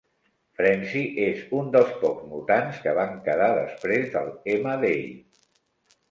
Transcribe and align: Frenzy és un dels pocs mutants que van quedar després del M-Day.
Frenzy 0.59 1.01
és 1.25 1.41
un 1.57 1.67
dels 1.75 1.91
pocs 2.03 2.23
mutants 2.31 2.79
que 2.85 2.93
van 2.99 3.13
quedar 3.27 3.51
després 3.57 4.07
del 4.15 4.31
M-Day. 4.55 5.05